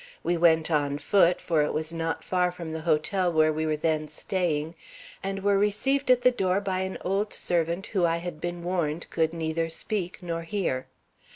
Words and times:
We 0.23 0.35
went 0.35 0.71
on 0.71 0.97
foot, 0.97 1.39
for 1.39 1.61
it 1.61 1.75
was 1.75 1.93
not 1.93 2.23
far 2.23 2.51
from 2.51 2.71
the 2.71 2.81
hotel 2.81 3.31
where 3.31 3.53
we 3.53 3.67
were 3.67 3.77
then 3.77 4.07
staying, 4.07 4.73
and 5.21 5.43
were 5.43 5.59
received 5.59 6.09
at 6.09 6.23
the 6.23 6.31
door 6.31 6.59
by 6.59 6.79
an 6.79 6.97
old 7.05 7.33
servant 7.33 7.85
who 7.85 8.03
I 8.03 8.17
had 8.17 8.41
been 8.41 8.63
warned 8.63 9.07
could 9.11 9.31
neither 9.31 9.69
speak 9.69 10.23
nor 10.23 10.41
hear. 10.41 10.87